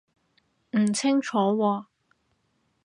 [0.71, 1.85] 唔清楚喎